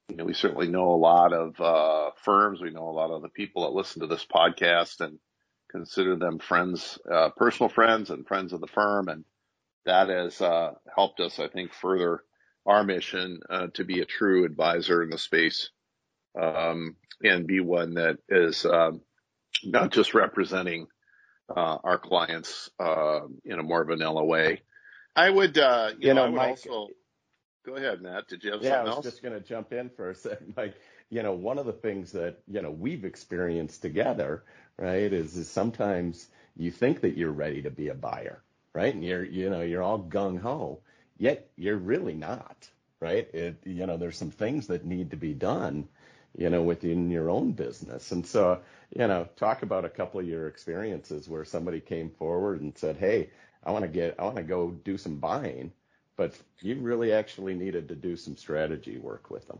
you 0.08 0.16
know, 0.16 0.24
we 0.24 0.34
certainly 0.34 0.68
know 0.68 0.90
a 0.90 0.96
lot 0.96 1.32
of 1.32 1.60
uh, 1.60 2.10
firms. 2.24 2.60
We 2.60 2.70
know 2.70 2.88
a 2.88 2.92
lot 2.98 3.10
of 3.10 3.22
the 3.22 3.28
people 3.28 3.62
that 3.62 3.76
listen 3.76 4.02
to 4.02 4.08
this 4.08 4.26
podcast 4.26 5.00
and 5.00 5.18
consider 5.70 6.16
them 6.16 6.38
friends, 6.38 6.98
uh, 7.10 7.30
personal 7.36 7.68
friends, 7.68 8.10
and 8.10 8.26
friends 8.26 8.52
of 8.52 8.60
the 8.60 8.66
firm, 8.68 9.08
and 9.08 9.24
that 9.86 10.08
has 10.08 10.40
uh, 10.40 10.72
helped 10.94 11.20
us, 11.20 11.38
I 11.38 11.48
think, 11.48 11.72
further 11.72 12.22
our 12.66 12.84
mission 12.84 13.40
uh, 13.48 13.68
to 13.74 13.84
be 13.84 14.00
a 14.00 14.04
true 14.04 14.44
advisor 14.44 15.02
in 15.02 15.10
the 15.10 15.18
space 15.18 15.70
um, 16.40 16.96
and 17.22 17.46
be 17.46 17.60
one 17.60 17.94
that 17.94 18.18
is 18.28 18.66
um, 18.66 19.00
not 19.64 19.92
just 19.92 20.14
representing 20.14 20.88
uh, 21.48 21.78
our 21.82 21.98
clients 21.98 22.70
uh, 22.78 23.20
in 23.44 23.58
a 23.58 23.62
more 23.62 23.84
vanilla 23.84 24.24
way. 24.24 24.62
I 25.14 25.30
would, 25.30 25.56
uh, 25.56 25.92
you, 25.98 26.08
you, 26.08 26.14
know, 26.14 26.26
know 26.26 26.32
would 26.32 26.36
Mike, 26.36 26.50
also 26.50 26.88
go 27.64 27.76
ahead, 27.76 28.02
Matt. 28.02 28.28
Did 28.28 28.44
you 28.44 28.52
have 28.52 28.62
yeah, 28.62 28.70
something 28.70 28.88
else? 28.88 28.94
I 28.94 28.98
was 28.98 29.06
else? 29.06 29.14
just 29.14 29.22
going 29.22 29.34
to 29.34 29.46
jump 29.46 29.72
in 29.72 29.90
for 29.90 30.10
a 30.10 30.14
second, 30.14 30.54
Mike. 30.56 30.74
You 31.08 31.22
know, 31.22 31.32
one 31.32 31.58
of 31.58 31.66
the 31.66 31.72
things 31.72 32.12
that 32.12 32.38
you 32.48 32.62
know 32.62 32.70
we've 32.70 33.04
experienced 33.04 33.80
together, 33.82 34.44
right, 34.76 35.12
is, 35.12 35.36
is 35.36 35.48
sometimes 35.48 36.28
you 36.56 36.70
think 36.70 37.00
that 37.02 37.16
you're 37.16 37.32
ready 37.32 37.62
to 37.62 37.70
be 37.70 37.88
a 37.88 37.94
buyer, 37.94 38.42
right, 38.76 38.94
and 38.94 39.04
you're 39.04 39.24
you 39.24 39.50
know 39.50 39.62
you're 39.62 39.82
all 39.82 39.98
gung 39.98 40.38
ho, 40.40 40.80
yet 41.18 41.50
you're 41.56 41.78
really 41.78 42.14
not, 42.14 42.68
right? 43.00 43.28
It 43.34 43.56
you 43.64 43.86
know 43.86 43.96
there's 43.96 44.18
some 44.18 44.30
things 44.30 44.68
that 44.68 44.84
need 44.84 45.10
to 45.10 45.16
be 45.16 45.34
done 45.34 45.88
you 46.36 46.50
know, 46.50 46.62
within 46.62 47.10
your 47.10 47.30
own 47.30 47.52
business. 47.52 48.12
And 48.12 48.26
so, 48.26 48.60
you 48.94 49.06
know, 49.06 49.26
talk 49.36 49.62
about 49.62 49.84
a 49.84 49.90
couple 49.90 50.20
of 50.20 50.26
your 50.26 50.48
experiences 50.48 51.28
where 51.28 51.44
somebody 51.44 51.80
came 51.80 52.10
forward 52.10 52.60
and 52.60 52.76
said, 52.76 52.96
Hey, 52.96 53.30
I 53.64 53.70
want 53.70 53.84
to 53.84 53.88
get, 53.88 54.16
I 54.18 54.24
want 54.24 54.36
to 54.36 54.42
go 54.42 54.70
do 54.70 54.98
some 54.98 55.16
buying, 55.16 55.72
but 56.16 56.38
you 56.60 56.76
really 56.76 57.12
actually 57.12 57.54
needed 57.54 57.88
to 57.88 57.94
do 57.94 58.16
some 58.16 58.36
strategy 58.36 58.98
work 58.98 59.30
with 59.30 59.48
them. 59.48 59.58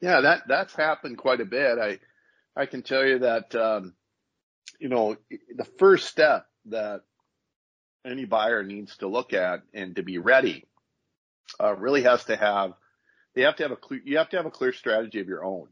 Yeah, 0.00 0.20
that, 0.20 0.42
that's 0.46 0.74
happened 0.74 1.18
quite 1.18 1.40
a 1.40 1.44
bit. 1.44 1.78
I, 1.78 1.98
I 2.56 2.66
can 2.66 2.82
tell 2.82 3.04
you 3.04 3.18
that, 3.20 3.54
um, 3.56 3.94
you 4.78 4.88
know, 4.88 5.16
the 5.56 5.66
first 5.78 6.06
step 6.06 6.46
that 6.66 7.02
any 8.04 8.24
buyer 8.24 8.62
needs 8.62 8.96
to 8.98 9.08
look 9.08 9.32
at 9.32 9.62
and 9.74 9.96
to 9.96 10.02
be 10.02 10.18
ready, 10.18 10.66
uh, 11.60 11.74
really 11.76 12.02
has 12.02 12.24
to 12.24 12.36
have 12.36 12.72
they 13.34 13.42
have 13.42 13.56
to 13.56 13.62
have 13.62 13.72
a 13.72 13.76
clear, 13.76 14.00
you 14.04 14.18
have 14.18 14.30
to 14.30 14.36
have 14.36 14.46
a 14.46 14.50
clear 14.50 14.72
strategy 14.72 15.20
of 15.20 15.28
your 15.28 15.44
own, 15.44 15.68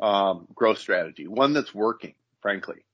um, 0.00 0.46
growth 0.54 0.78
strategy, 0.78 1.26
one 1.26 1.52
that's 1.52 1.74
working, 1.74 2.14
frankly. 2.40 2.84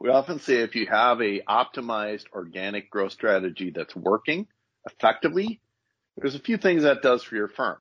We 0.00 0.08
often 0.08 0.38
say 0.38 0.56
if 0.56 0.74
you 0.74 0.86
have 0.86 1.20
a 1.20 1.40
optimized 1.40 2.24
organic 2.32 2.90
growth 2.90 3.12
strategy 3.12 3.70
that's 3.70 3.94
working 3.94 4.46
effectively, 4.86 5.60
there's 6.16 6.34
a 6.34 6.40
few 6.40 6.56
things 6.56 6.82
that 6.82 7.02
does 7.02 7.22
for 7.22 7.36
your 7.36 7.48
firm. 7.48 7.78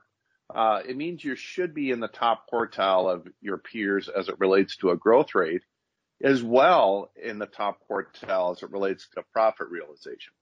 Uh, 0.53 0.82
it 0.88 0.98
means 0.98 1.24
you 1.24 1.36
should 1.36 1.74
be 1.74 1.92
in 1.92 2.00
the 2.00 2.08
top 2.08 2.46
quartile 2.51 3.12
of 3.12 3.27
your 3.42 3.58
peers 3.58 4.10
as 4.10 4.30
it 4.30 4.39
relates 4.39 4.77
to 4.77 4.92
a 4.92 4.98
growth 4.98 5.34
rate, 5.34 5.63
as 6.24 6.42
well 6.42 7.12
in 7.22 7.38
the 7.38 7.46
top 7.46 7.80
quartile 7.89 8.56
as 8.56 8.63
it 8.63 8.72
relates 8.72 9.08
to 9.13 9.24
profit 9.34 9.68
realization. 9.70 10.34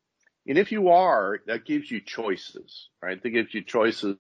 And 0.48 0.58
if 0.58 0.72
you 0.72 0.90
are, 0.90 1.40
that 1.48 1.66
gives 1.66 1.90
you 1.90 2.02
choices, 2.02 2.90
right? 3.02 3.22
That 3.22 3.30
gives 3.30 3.54
you 3.54 3.64
choices 3.64 4.18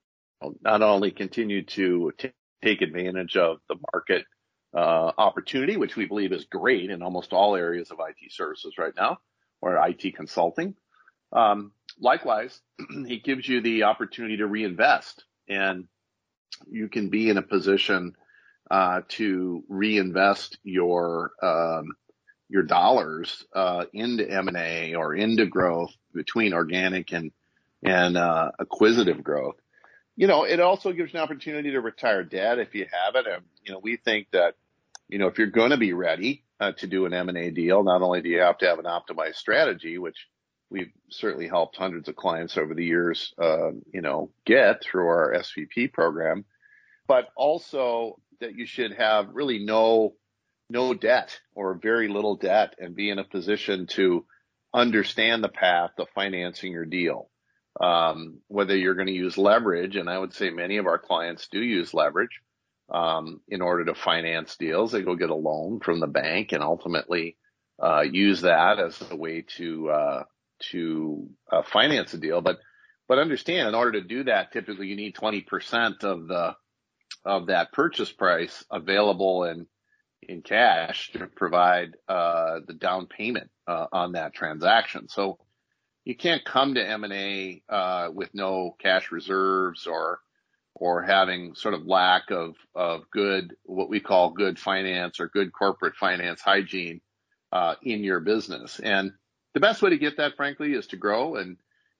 not 0.61 0.81
only 0.81 1.11
continue 1.11 1.63
to 1.65 2.11
t- 2.17 2.31
take 2.63 2.81
advantage 2.81 3.37
of 3.37 3.57
the 3.69 3.75
market 3.93 4.25
uh, 4.75 5.11
opportunity, 5.17 5.77
which 5.77 5.95
we 5.95 6.05
believe 6.05 6.31
is 6.31 6.45
great 6.45 6.89
in 6.89 7.01
almost 7.01 7.33
all 7.33 7.55
areas 7.55 7.91
of 7.91 7.99
IT 7.99 8.31
services 8.31 8.75
right 8.77 8.93
now 8.95 9.19
or 9.61 9.77
IT 9.87 10.15
consulting. 10.15 10.75
Um, 11.31 11.73
likewise, 11.99 12.59
it 12.79 13.23
gives 13.23 13.47
you 13.47 13.61
the 13.61 13.83
opportunity 13.83 14.37
to 14.37 14.47
reinvest 14.47 15.23
and 15.47 15.87
you 16.69 16.87
can 16.87 17.09
be 17.09 17.29
in 17.29 17.37
a 17.37 17.41
position 17.41 18.15
uh, 18.71 19.01
to 19.09 19.63
reinvest 19.69 20.57
your 20.63 21.33
um, 21.43 21.93
your 22.49 22.63
dollars 22.63 23.45
uh, 23.53 23.85
into 23.93 24.29
M&A 24.29 24.95
or 24.95 25.13
into 25.13 25.45
growth 25.45 25.93
between 26.13 26.53
organic 26.53 27.11
and 27.13 27.31
and 27.83 28.17
uh, 28.17 28.51
acquisitive 28.59 29.23
growth 29.23 29.55
you 30.15 30.27
know, 30.27 30.43
it 30.43 30.59
also 30.59 30.91
gives 30.91 31.13
an 31.13 31.19
opportunity 31.19 31.71
to 31.71 31.81
retire 31.81 32.23
debt 32.23 32.59
if 32.59 32.75
you 32.75 32.85
have 32.91 33.15
it. 33.15 33.25
And, 33.27 33.43
you 33.63 33.73
know, 33.73 33.79
we 33.79 33.97
think 33.97 34.27
that, 34.33 34.55
you 35.07 35.17
know, 35.17 35.27
if 35.27 35.37
you're 35.37 35.47
going 35.47 35.71
to 35.71 35.77
be 35.77 35.93
ready 35.93 36.43
uh, 36.59 36.73
to 36.73 36.87
do 36.87 37.05
an 37.05 37.13
M&A 37.13 37.49
deal, 37.51 37.83
not 37.83 38.01
only 38.01 38.21
do 38.21 38.29
you 38.29 38.39
have 38.39 38.57
to 38.59 38.67
have 38.67 38.79
an 38.79 38.85
optimized 38.85 39.35
strategy, 39.35 39.97
which 39.97 40.27
we've 40.69 40.91
certainly 41.09 41.47
helped 41.47 41.75
hundreds 41.75 42.07
of 42.07 42.15
clients 42.15 42.57
over 42.57 42.73
the 42.73 42.85
years, 42.85 43.33
uh, 43.41 43.71
you 43.91 44.01
know, 44.01 44.29
get 44.45 44.83
through 44.83 45.07
our 45.07 45.33
SVP 45.37 45.91
program, 45.91 46.45
but 47.07 47.29
also 47.35 48.19
that 48.41 48.55
you 48.55 48.65
should 48.65 48.93
have 48.93 49.29
really 49.33 49.59
no, 49.59 50.13
no 50.69 50.93
debt 50.93 51.39
or 51.55 51.79
very 51.81 52.07
little 52.07 52.35
debt 52.35 52.75
and 52.77 52.95
be 52.95 53.09
in 53.09 53.19
a 53.19 53.23
position 53.23 53.87
to 53.87 54.25
understand 54.73 55.43
the 55.43 55.49
path 55.49 55.91
of 55.97 56.07
financing 56.13 56.71
your 56.71 56.85
deal 56.85 57.31
um, 57.79 58.39
whether 58.47 58.75
you're 58.75 58.95
going 58.95 59.07
to 59.07 59.13
use 59.13 59.37
leverage, 59.37 59.95
and 59.95 60.09
I 60.09 60.17
would 60.17 60.33
say 60.33 60.49
many 60.49 60.77
of 60.77 60.87
our 60.87 60.99
clients 60.99 61.47
do 61.51 61.59
use 61.59 61.93
leverage 61.93 62.41
um, 62.89 63.39
in 63.47 63.61
order 63.61 63.85
to 63.85 63.95
finance 63.95 64.57
deals. 64.57 64.91
They 64.91 65.03
go 65.03 65.15
get 65.15 65.29
a 65.29 65.35
loan 65.35 65.79
from 65.79 65.99
the 65.99 66.07
bank 66.07 66.51
and 66.51 66.63
ultimately 66.63 67.37
uh, 67.81 68.01
use 68.01 68.41
that 68.41 68.79
as 68.79 69.01
a 69.09 69.15
way 69.15 69.45
to 69.57 69.89
uh, 69.89 70.23
to 70.71 71.29
uh, 71.51 71.61
finance 71.63 72.13
a 72.13 72.17
deal. 72.17 72.41
But 72.41 72.59
but 73.07 73.19
understand, 73.19 73.69
in 73.69 73.75
order 73.75 73.93
to 73.93 74.07
do 74.07 74.25
that, 74.25 74.51
typically 74.51 74.87
you 74.87 74.95
need 74.95 75.15
20% 75.15 76.03
of 76.03 76.27
the 76.27 76.55
of 77.25 77.47
that 77.47 77.71
purchase 77.71 78.11
price 78.11 78.63
available 78.71 79.43
in 79.45 79.67
in 80.21 80.41
cash 80.41 81.11
to 81.13 81.27
provide 81.27 81.95
uh, 82.07 82.59
the 82.67 82.73
down 82.73 83.07
payment 83.07 83.49
uh, 83.67 83.87
on 83.91 84.11
that 84.11 84.33
transaction. 84.33 85.07
So 85.09 85.39
you 86.05 86.15
can't 86.15 86.45
come 86.45 86.75
to 86.75 86.87
M&A 86.87 87.63
uh, 87.67 88.09
with 88.13 88.29
no 88.33 88.75
cash 88.79 89.11
reserves 89.11 89.87
or 89.87 90.19
or 90.73 91.03
having 91.03 91.53
sort 91.55 91.73
of 91.73 91.85
lack 91.85 92.31
of 92.31 92.55
of 92.75 93.09
good 93.11 93.55
what 93.63 93.89
we 93.89 93.99
call 93.99 94.31
good 94.31 94.57
finance 94.57 95.19
or 95.19 95.27
good 95.27 95.51
corporate 95.51 95.95
finance 95.95 96.41
hygiene 96.41 97.01
uh, 97.51 97.75
in 97.83 98.03
your 98.03 98.19
business. 98.19 98.79
And 98.79 99.11
the 99.53 99.59
best 99.59 99.81
way 99.81 99.89
to 99.89 99.97
get 99.97 100.17
that, 100.17 100.37
frankly, 100.37 100.73
is 100.73 100.87
to 100.87 100.97
grow 100.97 101.35
and 101.35 101.57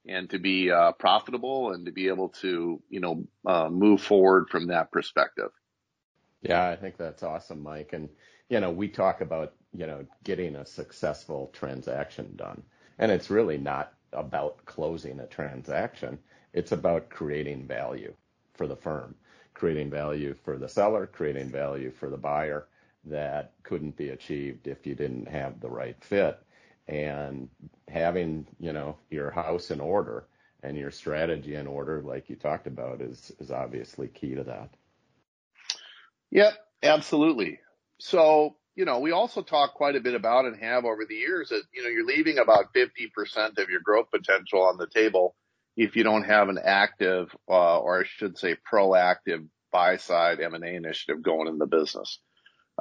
and 0.08 0.30
to 0.30 0.40
be 0.40 0.72
uh, 0.72 0.94
profitable 0.94 1.74
and 1.74 1.86
to 1.86 1.92
be 1.92 2.08
able 2.08 2.30
to 2.30 2.82
you 2.90 3.00
know 3.00 3.26
uh, 3.46 3.70
move 3.70 4.02
forward 4.02 4.50
from 4.50 4.68
that 4.68 4.92
perspective. 4.92 5.52
Yeah, 6.42 6.70
I 6.70 6.76
think 6.76 6.98
that's 6.98 7.24
awesome, 7.24 7.62
Mike. 7.62 7.94
And 7.94 8.10
you 8.50 8.60
know, 8.60 8.72
we 8.72 8.88
talk 8.88 9.22
about 9.22 9.54
you 9.74 9.88
know 9.88 10.06
getting 10.24 10.56
a 10.56 10.66
successful 10.66 11.50
transaction 11.54 12.36
done 12.36 12.64
and 13.02 13.12
it's 13.12 13.30
really 13.32 13.58
not 13.58 13.94
about 14.14 14.64
closing 14.66 15.20
a 15.20 15.28
transaction. 15.28 16.20
It's 16.54 16.72
about 16.72 17.10
creating 17.10 17.68
value 17.68 18.14
for 18.54 18.68
the 18.68 18.76
firm, 18.76 19.16
creating 19.56 19.90
value 19.90 20.36
for 20.44 20.58
the 20.58 20.70
seller, 20.70 21.08
creating 21.08 21.50
value 21.50 21.92
for 21.92 22.10
the 22.10 22.18
buyer 22.18 22.68
that 23.06 23.54
couldn't 23.64 23.98
be 23.98 24.10
achieved 24.10 24.68
if 24.68 24.86
you 24.86 24.94
didn't 24.94 25.28
have 25.28 25.60
the 25.60 25.70
right 25.70 26.02
fit. 26.04 26.40
And 26.88 27.50
having, 27.88 28.48
you 28.60 28.74
know, 28.74 28.98
your 29.10 29.32
house 29.32 29.72
in 29.72 29.80
order 29.80 30.26
and 30.64 30.78
your 30.78 30.92
strategy 30.92 31.56
in 31.56 31.68
order, 31.68 32.02
like 32.02 32.30
you 32.30 32.36
talked 32.36 32.68
about, 32.68 33.02
is 33.02 33.32
is 33.40 33.52
obviously 33.52 34.08
key 34.08 34.36
to 34.36 34.44
that. 34.44 34.70
Yep, 36.32 36.54
absolutely. 36.84 37.60
So 38.00 38.56
you 38.76 38.86
know, 38.86 39.00
we 39.00 39.12
also 39.12 39.42
talk 39.42 39.74
quite 39.74 39.96
a 39.96 40.02
bit 40.02 40.16
about 40.16 40.46
and 40.46 40.58
have 40.62 40.86
over 40.86 41.06
the 41.06 41.16
years 41.16 41.50
that, 41.50 41.64
you 41.74 41.84
know, 41.84 41.90
you're 41.90 42.06
leaving 42.06 42.38
about 42.38 42.74
50% 42.74 43.58
of 43.58 43.70
your 43.70 43.82
growth 43.82 44.10
potential 44.12 44.62
on 44.62 44.78
the 44.78 44.88
table 44.88 45.36
if 45.76 45.96
you 45.96 46.04
don't 46.04 46.24
have 46.24 46.50
an 46.50 46.60
active, 46.64 47.36
uh, 47.50 47.80
or 47.80 48.02
I 48.02 48.04
should 48.06 48.38
say 48.38 48.56
proactive 48.72 49.48
buy 49.72 49.98
side 49.98 50.40
M&A 50.40 50.76
initiative 50.76 51.22
going 51.22 51.48
in 51.48 51.58
the 51.58 51.66
business. 51.66 52.20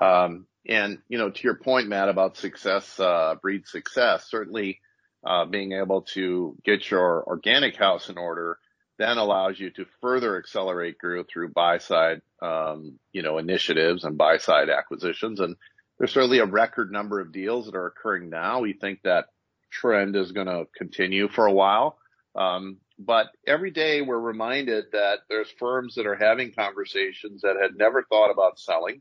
Um, 0.00 0.46
and, 0.66 0.98
you 1.08 1.18
know, 1.18 1.30
to 1.30 1.42
your 1.42 1.56
point, 1.56 1.88
Matt, 1.88 2.08
about 2.08 2.36
success, 2.36 2.98
uh, 2.98 3.34
breed 3.40 3.66
success, 3.66 4.28
certainly, 4.28 4.80
uh, 5.24 5.44
being 5.44 5.72
able 5.72 6.02
to 6.02 6.56
get 6.64 6.90
your 6.90 7.24
organic 7.24 7.76
house 7.76 8.08
in 8.08 8.16
order 8.18 8.58
then 9.00 9.16
allows 9.16 9.58
you 9.58 9.70
to 9.70 9.86
further 10.02 10.36
accelerate 10.36 10.98
growth 10.98 11.26
through 11.32 11.48
buy 11.48 11.78
side, 11.78 12.20
um, 12.42 12.98
you 13.12 13.22
know, 13.22 13.38
initiatives 13.38 14.04
and 14.04 14.18
buy 14.18 14.36
side 14.36 14.68
acquisitions. 14.68 15.40
And 15.40 15.56
there's 15.98 16.12
certainly 16.12 16.40
a 16.40 16.44
record 16.44 16.92
number 16.92 17.18
of 17.18 17.32
deals 17.32 17.64
that 17.64 17.74
are 17.74 17.86
occurring 17.86 18.28
now. 18.28 18.60
We 18.60 18.74
think 18.74 19.00
that 19.04 19.24
trend 19.70 20.16
is 20.16 20.32
going 20.32 20.48
to 20.48 20.66
continue 20.76 21.28
for 21.28 21.46
a 21.46 21.52
while. 21.52 21.96
Um, 22.34 22.76
but 22.98 23.28
every 23.46 23.70
day 23.70 24.02
we're 24.02 24.20
reminded 24.20 24.92
that 24.92 25.20
there's 25.30 25.50
firms 25.58 25.94
that 25.94 26.06
are 26.06 26.16
having 26.16 26.52
conversations 26.52 27.40
that 27.40 27.56
had 27.58 27.76
never 27.78 28.02
thought 28.02 28.30
about 28.30 28.58
selling, 28.58 29.00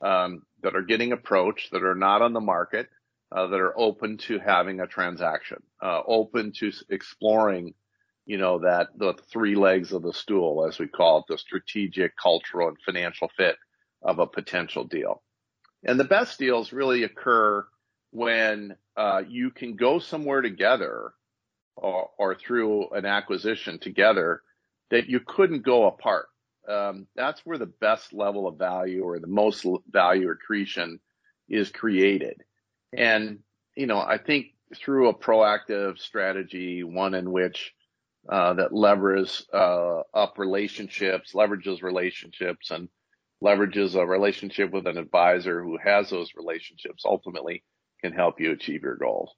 um, 0.00 0.42
that 0.62 0.76
are 0.76 0.82
getting 0.82 1.12
approached, 1.12 1.72
that 1.72 1.84
are 1.84 1.94
not 1.94 2.22
on 2.22 2.32
the 2.32 2.40
market, 2.40 2.88
uh, 3.34 3.46
that 3.48 3.60
are 3.60 3.78
open 3.78 4.18
to 4.18 4.38
having 4.38 4.80
a 4.80 4.86
transaction, 4.86 5.62
uh, 5.82 6.00
open 6.06 6.52
to 6.52 6.72
exploring, 6.90 7.74
you 8.24 8.38
know, 8.38 8.60
that 8.60 8.88
the 8.96 9.14
three 9.32 9.56
legs 9.56 9.92
of 9.92 10.02
the 10.02 10.12
stool, 10.12 10.66
as 10.66 10.78
we 10.78 10.86
call 10.86 11.18
it, 11.18 11.24
the 11.28 11.38
strategic, 11.38 12.16
cultural, 12.16 12.68
and 12.68 12.76
financial 12.84 13.30
fit 13.36 13.56
of 14.02 14.18
a 14.18 14.26
potential 14.26 14.84
deal. 14.84 15.22
And 15.84 15.98
the 15.98 16.04
best 16.04 16.38
deals 16.38 16.72
really 16.72 17.04
occur 17.04 17.66
when 18.10 18.76
uh, 18.96 19.22
you 19.28 19.50
can 19.50 19.76
go 19.76 19.98
somewhere 19.98 20.40
together 20.40 21.12
or, 21.76 22.10
or, 22.18 22.34
through 22.34 22.88
an 22.90 23.04
acquisition 23.04 23.78
together 23.78 24.40
that 24.90 25.08
you 25.08 25.20
couldn't 25.20 25.62
go 25.62 25.86
apart. 25.86 26.26
Um, 26.68 27.06
that's 27.14 27.40
where 27.44 27.58
the 27.58 27.66
best 27.66 28.12
level 28.12 28.46
of 28.48 28.58
value 28.58 29.02
or 29.02 29.18
the 29.18 29.26
most 29.26 29.64
value 29.90 30.30
accretion 30.30 31.00
is 31.48 31.70
created. 31.70 32.42
And, 32.92 33.40
you 33.76 33.86
know, 33.86 34.00
I 34.00 34.18
think 34.18 34.46
through 34.74 35.08
a 35.08 35.14
proactive 35.14 35.98
strategy, 35.98 36.82
one 36.82 37.14
in 37.14 37.30
which 37.30 37.72
uh, 38.28 38.54
that 38.54 38.72
leverages 38.72 39.42
uh, 39.52 40.02
up 40.12 40.38
relationships, 40.38 41.32
leverages 41.34 41.82
relationships, 41.82 42.70
and 42.70 42.88
leverages 43.42 43.94
a 43.94 44.04
relationship 44.04 44.72
with 44.72 44.86
an 44.86 44.98
advisor 44.98 45.62
who 45.62 45.78
has 45.78 46.10
those 46.10 46.30
relationships 46.34 47.04
ultimately 47.04 47.62
can 48.02 48.12
help 48.12 48.40
you 48.40 48.50
achieve 48.50 48.82
your 48.82 48.96
goals. 48.96 49.32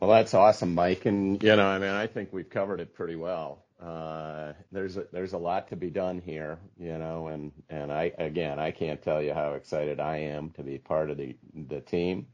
Well, 0.00 0.10
that's 0.10 0.34
awesome, 0.34 0.74
Mike. 0.74 1.06
And, 1.06 1.42
you 1.42 1.56
know, 1.56 1.66
I 1.66 1.78
mean, 1.78 1.90
I 1.90 2.06
think 2.06 2.32
we've 2.32 2.48
covered 2.48 2.80
it 2.80 2.94
pretty 2.94 3.16
well. 3.16 3.65
Uh, 3.82 4.54
there's 4.72 4.96
a, 4.96 5.04
there's 5.12 5.34
a 5.34 5.38
lot 5.38 5.68
to 5.68 5.76
be 5.76 5.90
done 5.90 6.18
here, 6.18 6.58
you 6.78 6.96
know, 6.96 7.28
and, 7.28 7.52
and 7.68 7.92
I, 7.92 8.12
again, 8.18 8.58
I 8.58 8.70
can't 8.70 9.02
tell 9.02 9.20
you 9.20 9.34
how 9.34 9.52
excited 9.52 10.00
I 10.00 10.16
am 10.16 10.50
to 10.52 10.62
be 10.62 10.78
part 10.78 11.10
of 11.10 11.18
the, 11.18 11.36
the 11.68 11.80
team. 11.82 12.26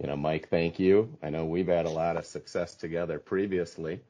You 0.00 0.08
know, 0.08 0.16
Mike, 0.16 0.48
thank 0.48 0.80
you. 0.80 1.16
I 1.22 1.30
know 1.30 1.44
we've 1.44 1.68
had 1.68 1.86
a 1.86 1.90
lot 1.90 2.16
of 2.16 2.26
success 2.26 2.74
together 2.74 3.20
previously, 3.20 4.00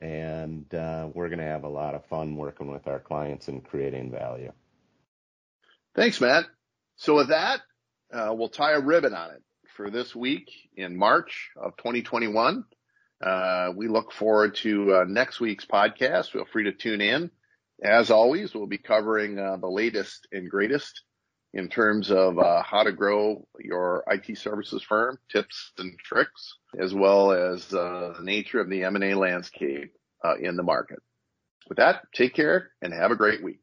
and 0.00 0.72
uh, 0.74 1.08
we're 1.12 1.28
going 1.28 1.38
to 1.38 1.44
have 1.44 1.64
a 1.64 1.68
lot 1.68 1.94
of 1.94 2.06
fun 2.06 2.36
working 2.36 2.70
with 2.70 2.86
our 2.86 2.98
clients 2.98 3.48
and 3.48 3.62
creating 3.62 4.10
value. 4.10 4.52
Thanks, 5.94 6.20
Matt. 6.20 6.46
So 6.96 7.16
with 7.16 7.28
that, 7.28 7.60
uh, 8.12 8.32
we'll 8.34 8.48
tie 8.48 8.72
a 8.72 8.80
ribbon 8.80 9.12
on 9.12 9.32
it 9.32 9.42
for 9.76 9.90
this 9.90 10.14
week 10.14 10.50
in 10.76 10.96
March 10.96 11.50
of 11.56 11.76
2021. 11.76 12.64
Uh, 13.22 13.72
we 13.76 13.88
look 13.88 14.12
forward 14.12 14.56
to 14.56 14.96
uh, 14.96 15.04
next 15.06 15.40
week's 15.40 15.64
podcast. 15.64 16.30
Feel 16.30 16.46
free 16.52 16.64
to 16.64 16.72
tune 16.72 17.00
in. 17.00 17.30
As 17.82 18.10
always, 18.10 18.54
we'll 18.54 18.66
be 18.66 18.78
covering 18.78 19.38
uh, 19.38 19.56
the 19.56 19.68
latest 19.68 20.26
and 20.32 20.50
greatest 20.50 21.02
in 21.54 21.68
terms 21.68 22.10
of 22.10 22.38
uh, 22.38 22.62
how 22.62 22.82
to 22.82 22.92
grow 22.92 23.46
your 23.60 24.04
IT 24.08 24.38
services 24.38 24.82
firm, 24.82 25.18
tips 25.30 25.72
and 25.78 25.98
tricks, 25.98 26.54
as 26.78 26.94
well 26.94 27.32
as 27.32 27.72
uh, 27.74 28.14
the 28.18 28.24
nature 28.24 28.60
of 28.60 28.70
the 28.70 28.84
M&A 28.84 29.14
landscape 29.14 29.92
uh, 30.24 30.36
in 30.36 30.56
the 30.56 30.62
market. 30.62 30.98
With 31.68 31.78
that, 31.78 32.02
take 32.14 32.34
care 32.34 32.70
and 32.80 32.92
have 32.92 33.10
a 33.10 33.16
great 33.16 33.42
week. 33.42 33.60